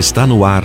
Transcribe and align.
Está 0.00 0.26
no 0.26 0.46
ar. 0.46 0.64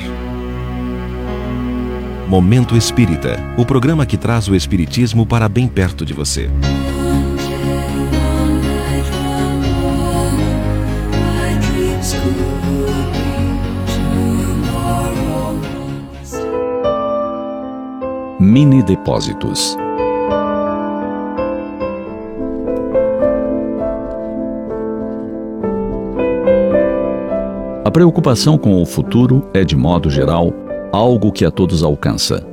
Momento 2.26 2.78
Espírita 2.78 3.36
o 3.58 3.66
programa 3.66 4.06
que 4.06 4.16
traz 4.16 4.48
o 4.48 4.56
Espiritismo 4.56 5.26
para 5.26 5.50
bem 5.50 5.68
perto 5.68 6.06
de 6.06 6.14
você. 6.14 6.50
Mini 18.40 18.82
Depósitos 18.82 19.76
preocupação 27.96 28.58
com 28.58 28.82
o 28.82 28.86
futuro 28.86 29.50
é, 29.54 29.64
de 29.64 29.74
modo 29.74 30.10
geral, 30.10 30.54
algo 30.92 31.32
que 31.32 31.46
a 31.46 31.50
todos 31.50 31.82
alcança. 31.82 32.46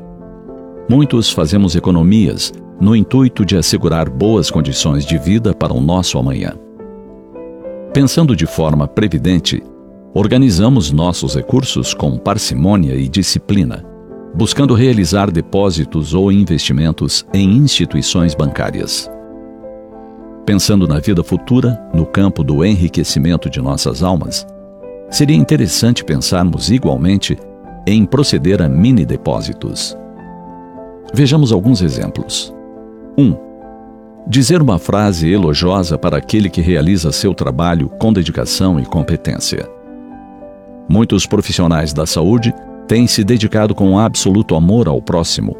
Muitos 0.88 1.32
fazemos 1.32 1.74
economias 1.74 2.52
no 2.80 2.95
intuito 2.95 3.45
de 3.45 3.56
assegurar 3.56 4.09
boas 4.09 4.52
condições 4.52 5.05
de 5.05 5.18
vida 5.18 5.52
para 5.52 5.73
o 5.73 5.80
nosso 5.80 6.16
amanhã. 6.16 6.52
Pensando 7.92 8.37
de 8.37 8.46
forma 8.46 8.87
previdente, 8.87 9.60
organizamos 10.15 10.92
nossos 10.92 11.34
recursos 11.34 11.93
com 11.93 12.16
parcimônia 12.16 12.95
e 12.95 13.09
disciplina 13.09 13.84
buscando 14.32 14.74
realizar 14.74 15.29
depósitos 15.29 16.15
ou 16.15 16.30
investimentos 16.30 17.27
em 17.34 17.56
instituições 17.56 18.32
bancárias. 18.32 19.10
Pensando 20.46 20.87
na 20.87 21.01
vida 21.01 21.24
futura, 21.24 21.79
no 21.93 22.06
campo 22.06 22.45
do 22.45 22.65
enriquecimento 22.65 23.51
de 23.51 23.60
nossas 23.60 24.04
almas, 24.04 24.46
seria 25.13 25.37
interessante 25.37 26.02
pensarmos 26.02 26.71
igualmente 26.71 27.38
em 27.87 28.07
proceder 28.07 28.63
a 28.63 28.68
mini 28.68 29.05
depósitos. 29.05 29.96
Vejamos 31.13 31.52
alguns 31.52 31.82
exemplos. 31.82 32.52
1. 33.19 33.23
Um, 33.23 33.37
dizer 34.27 34.63
uma 34.63 34.79
frase 34.79 35.30
elogiosa 35.30 35.99
para 35.99 36.16
aquele 36.16 36.49
que 36.49 36.63
realiza 36.63 37.13
seu 37.13 37.35
trabalho 37.35 37.91
com 37.99 38.10
dedicação 38.10 38.80
e 38.80 38.87
competência. 38.87 39.69
Muitos 40.88 41.26
profissionais 41.26 41.93
da 41.93 42.07
saúde 42.07 42.54
tem 42.88 43.07
se 43.07 43.23
dedicado 43.23 43.74
com 43.74 43.99
absoluto 43.99 44.54
amor 44.54 44.88
ao 44.88 45.02
próximo, 45.02 45.57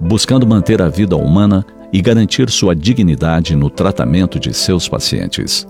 buscando 0.00 0.46
manter 0.46 0.82
a 0.82 0.88
vida 0.88 1.16
humana 1.16 1.64
e 1.92 2.02
garantir 2.02 2.50
sua 2.50 2.74
dignidade 2.74 3.54
no 3.54 3.70
tratamento 3.70 4.40
de 4.40 4.52
seus 4.52 4.88
pacientes. 4.88 5.66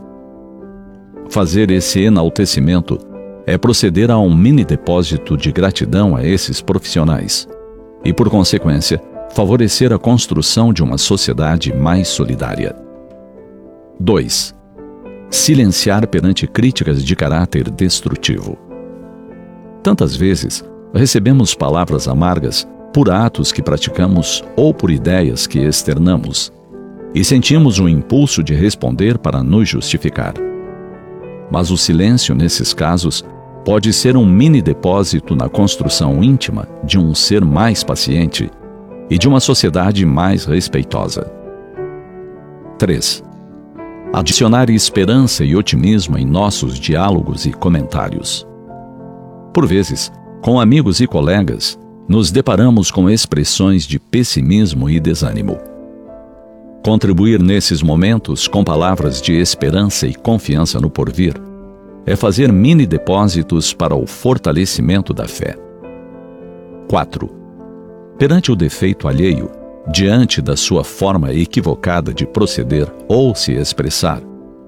Fazer 1.28 1.71
esse 1.71 2.00
enaltecimento 2.00 2.98
é 3.47 3.56
proceder 3.56 4.11
a 4.11 4.19
um 4.19 4.34
mini 4.34 4.64
depósito 4.64 5.36
de 5.36 5.52
gratidão 5.52 6.16
a 6.16 6.27
esses 6.27 6.61
profissionais 6.61 7.47
e, 8.05 8.12
por 8.12 8.28
consequência, 8.28 9.00
favorecer 9.30 9.92
a 9.92 9.98
construção 9.98 10.72
de 10.72 10.83
uma 10.83 10.98
sociedade 10.98 11.72
mais 11.72 12.08
solidária. 12.08 12.75
2. 14.00 14.55
Silenciar 15.30 16.06
perante 16.08 16.47
críticas 16.47 17.05
de 17.05 17.14
caráter 17.14 17.70
destrutivo. 17.70 18.58
Tantas 19.83 20.16
vezes, 20.16 20.64
recebemos 20.92 21.55
palavras 21.55 22.08
amargas 22.08 22.66
por 22.92 23.10
atos 23.10 23.53
que 23.53 23.62
praticamos 23.62 24.42
ou 24.56 24.75
por 24.75 24.91
ideias 24.91 25.47
que 25.47 25.60
externamos, 25.60 26.53
e 27.14 27.25
sentimos 27.25 27.78
o 27.78 27.88
impulso 27.88 28.42
de 28.42 28.55
responder 28.55 29.19
para 29.19 29.42
nos 29.42 29.69
justificar. 29.69 30.34
Mas 31.50 31.70
o 31.70 31.77
silêncio, 31.77 32.34
nesses 32.34 32.75
casos, 32.75 33.25
pode 33.67 33.92
ser 33.92 34.17
um 34.17 34.25
mini 34.25 34.62
depósito 34.62 35.34
na 35.34 35.48
construção 35.48 36.22
íntima 36.22 36.69
de 36.84 37.00
um 37.00 37.12
ser 37.12 37.44
mais 37.44 37.82
paciente 37.82 38.49
e 39.10 39.19
de 39.19 39.27
uma 39.27 39.41
sociedade 39.41 40.06
mais 40.06 40.44
respeitosa. 40.44 41.28
3. 42.78 43.25
Adicionar 44.12 44.71
esperança 44.71 45.44
e 45.44 45.56
otimismo 45.56 46.16
em 46.16 46.25
nossos 46.25 46.78
diálogos 46.78 47.44
e 47.44 47.50
comentários. 47.50 48.47
Por 49.53 49.66
vezes, 49.66 50.12
com 50.41 50.60
amigos 50.60 51.00
e 51.00 51.06
colegas, 51.09 51.77
nos 52.09 52.31
deparamos 52.31 52.93
com 52.93 53.10
expressões 53.10 53.84
de 53.84 53.98
pessimismo 53.98 54.88
e 54.88 55.00
desânimo. 55.00 55.59
Contribuir 56.84 57.43
nesses 57.43 57.83
momentos 57.83 58.47
com 58.47 58.62
palavras 58.62 59.21
de 59.21 59.33
esperança 59.33 60.06
e 60.06 60.15
confiança 60.15 60.78
no 60.78 60.88
porvir 60.88 61.46
é 62.06 62.15
fazer 62.15 62.53
mini 62.53 62.87
depósitos 62.87 63.75
para 63.75 63.94
o 63.94 64.06
fortalecimento 64.06 65.12
da 65.12 65.27
fé. 65.27 65.56
4. 66.89 67.28
Perante 68.17 68.53
o 68.53 68.56
defeito 68.56 69.09
alheio, 69.09 69.50
diante 69.93 70.41
da 70.41 70.56
sua 70.56 70.84
forma 70.84 71.33
equivocada 71.34 72.15
de 72.15 72.25
proceder 72.25 72.91
ou 73.09 73.34
se 73.34 73.53
expressar, 73.53 74.22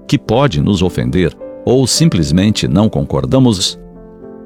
que 0.06 0.18
pode 0.18 0.60
nos 0.60 0.82
ofender 0.82 1.32
ou 1.64 1.86
simplesmente 1.86 2.66
não 2.66 2.88
concordamos, 2.88 3.78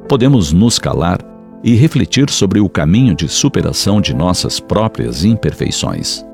podemos 0.08 0.52
nos 0.52 0.78
calar 0.78 1.20
e 1.64 1.74
refletir 1.74 2.28
sobre 2.28 2.60
o 2.60 2.68
caminho 2.68 3.14
de 3.14 3.28
superação 3.28 4.00
de 4.00 4.12
nossas 4.12 4.60
próprias 4.60 5.24
imperfeições. 5.24 6.24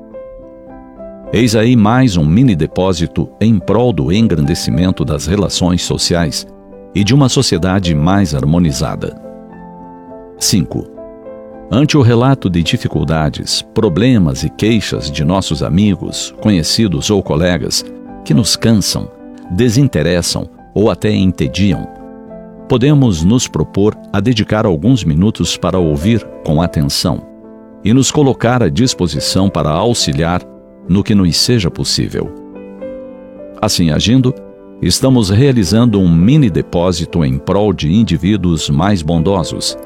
Eis 1.31 1.55
aí 1.55 1.75
mais 1.75 2.17
um 2.17 2.25
mini 2.25 2.55
depósito 2.55 3.29
em 3.39 3.59
prol 3.59 3.93
do 3.93 4.11
engrandecimento 4.11 5.05
das 5.05 5.27
relações 5.27 5.83
sociais 5.83 6.47
e 6.95 7.03
de 7.03 7.13
uma 7.13 7.29
sociedade 7.29 7.93
mais 7.93 8.33
harmonizada. 8.33 9.15
5. 10.39 10.87
Ante 11.69 11.95
o 11.95 12.01
relato 12.01 12.49
de 12.49 12.63
dificuldades, 12.63 13.61
problemas 13.75 14.43
e 14.43 14.49
queixas 14.49 15.11
de 15.11 15.23
nossos 15.23 15.61
amigos, 15.61 16.33
conhecidos 16.41 17.11
ou 17.11 17.21
colegas 17.21 17.85
que 18.25 18.33
nos 18.33 18.55
cansam, 18.55 19.07
desinteressam 19.51 20.49
ou 20.73 20.89
até 20.89 21.13
entediam, 21.13 21.87
podemos 22.67 23.23
nos 23.23 23.47
propor 23.47 23.95
a 24.11 24.19
dedicar 24.19 24.65
alguns 24.65 25.03
minutos 25.03 25.55
para 25.55 25.77
ouvir 25.77 26.27
com 26.43 26.59
atenção 26.59 27.21
e 27.85 27.93
nos 27.93 28.09
colocar 28.09 28.63
à 28.63 28.69
disposição 28.69 29.47
para 29.47 29.69
auxiliar 29.69 30.41
no 30.89 31.03
que 31.03 31.13
nos 31.13 31.37
seja 31.37 31.69
possível. 31.69 32.33
Assim 33.61 33.91
agindo, 33.91 34.33
estamos 34.81 35.29
realizando 35.29 35.99
um 35.99 36.13
mini 36.13 36.49
depósito 36.49 37.23
em 37.23 37.37
prol 37.37 37.71
de 37.71 37.93
indivíduos 37.93 38.69
mais 38.69 39.01
bondosos 39.01 39.77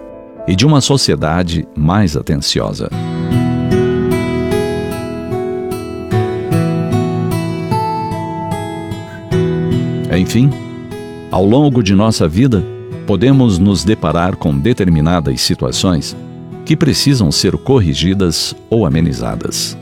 e 0.47 0.55
de 0.55 0.65
uma 0.65 0.79
sociedade 0.79 1.67
mais 1.75 2.15
atenciosa. 2.15 2.89
Enfim, 10.15 10.49
ao 11.31 11.43
longo 11.43 11.81
de 11.81 11.95
nossa 11.95 12.27
vida, 12.27 12.63
podemos 13.07 13.57
nos 13.57 13.83
deparar 13.83 14.35
com 14.35 14.57
determinadas 14.57 15.41
situações 15.41 16.15
que 16.65 16.77
precisam 16.77 17.31
ser 17.31 17.57
corrigidas 17.57 18.55
ou 18.69 18.85
amenizadas. 18.85 19.75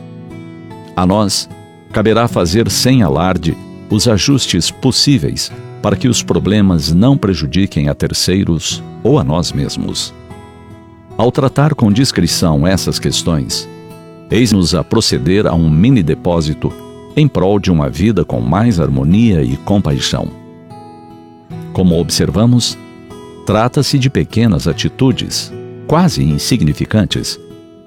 A 0.96 1.06
nós, 1.06 1.48
caberá 1.92 2.28
fazer 2.28 2.70
sem 2.70 3.02
alarde 3.02 3.56
os 3.90 4.08
ajustes 4.08 4.70
possíveis 4.70 5.50
para 5.82 5.96
que 5.96 6.08
os 6.08 6.22
problemas 6.22 6.92
não 6.92 7.16
prejudiquem 7.16 7.88
a 7.88 7.94
terceiros 7.94 8.82
ou 9.02 9.18
a 9.18 9.24
nós 9.24 9.52
mesmos. 9.52 10.14
Ao 11.18 11.30
tratar 11.30 11.74
com 11.74 11.92
discrição 11.92 12.66
essas 12.66 12.98
questões, 12.98 13.68
eis-nos 14.30 14.74
a 14.74 14.82
proceder 14.82 15.46
a 15.46 15.54
um 15.54 15.68
mini 15.68 16.02
depósito 16.02 16.72
em 17.16 17.28
prol 17.28 17.58
de 17.58 17.70
uma 17.70 17.90
vida 17.90 18.24
com 18.24 18.40
mais 18.40 18.80
harmonia 18.80 19.42
e 19.42 19.56
compaixão. 19.56 20.28
Como 21.72 21.98
observamos, 21.98 22.78
Trata-se 23.44 23.98
de 23.98 24.08
pequenas 24.08 24.68
atitudes, 24.68 25.52
quase 25.88 26.22
insignificantes, 26.22 27.40